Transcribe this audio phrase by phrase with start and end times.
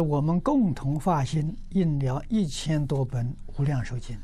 [0.00, 3.26] 我们共同发心印了一千多本
[3.58, 4.16] 《无量寿经》，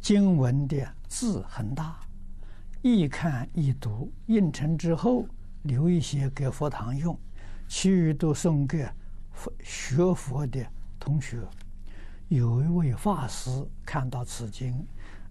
[0.00, 2.00] 经文的字很大，
[2.80, 4.10] 易看易读。
[4.26, 5.26] 印成之后，
[5.62, 7.18] 留一些给佛堂用，
[7.68, 8.88] 其余都送给
[9.32, 10.66] 佛学佛的
[10.98, 11.42] 同学。
[12.28, 13.50] 有一位法师
[13.84, 14.86] 看到此经，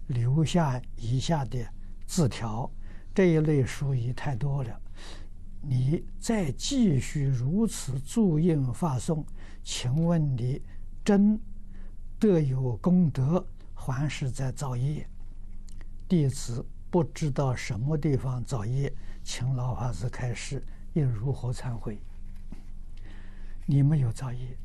[0.06, 1.58] 留下以下的
[2.06, 2.70] 字条：
[3.12, 4.80] 这一类书籍太多了。
[5.60, 9.24] 你再继续如此注印发送，
[9.62, 10.62] 请问你
[11.04, 11.38] 真
[12.18, 13.44] 得有功德，
[13.74, 15.06] 还是在造业？
[16.08, 20.62] 弟子不知道什么地方造业，请老法师开示，
[20.94, 21.98] 又如何忏悔？
[23.66, 24.56] 你没有造业，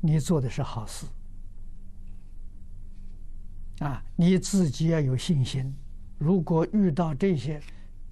[0.00, 1.04] 你做的是好事
[3.80, 4.02] 啊！
[4.16, 5.74] 你自己要有信心。
[6.16, 7.60] 如果遇到这些，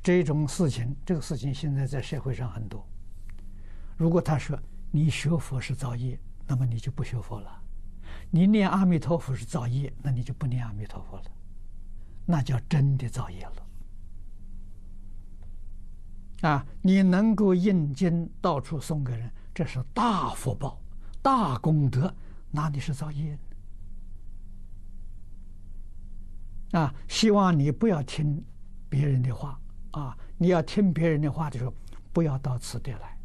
[0.04, 2.86] 这种事情，这个事情现在在社会上很多。
[3.96, 4.56] 如果他说
[4.90, 7.50] 你学佛是造业，那么你就不学佛了；
[8.30, 11.24] 你念阿弥陀佛是造业，那你就不念阿弥陀佛了，
[12.26, 13.66] 那叫真的造业了。
[16.50, 20.78] 啊，你能够印经到处送给人，这是大福报、
[21.22, 22.14] 大功德，
[22.50, 23.38] 哪里是造业？
[26.72, 28.44] 啊，希望你不要听
[28.90, 29.58] 别人的话。
[29.94, 30.16] 啊！
[30.36, 31.72] 你要听别人的话的时候，
[32.12, 33.18] 不要到此地来。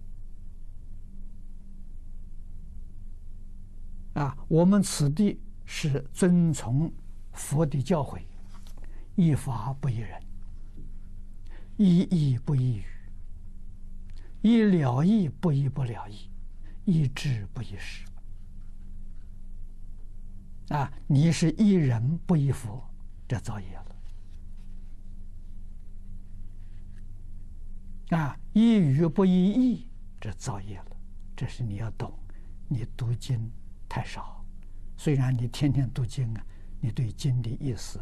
[4.21, 6.91] 啊，我们此地是遵从
[7.33, 8.21] 佛的教诲，
[9.15, 10.21] 一法不依人，
[11.77, 12.85] 一义不依语，
[14.41, 16.29] 一了义不依不了义，
[16.85, 18.05] 依智不一识。
[20.69, 22.83] 啊，你是一人不依佛，
[23.27, 23.95] 这造业了。
[28.09, 29.87] 啊，一语不一义，
[30.19, 30.97] 这造业了。
[31.35, 32.11] 这是你要懂。
[32.67, 33.51] 你读经
[33.87, 34.43] 太少，
[34.97, 36.45] 虽然你天天读经啊，
[36.79, 37.99] 你对经的意思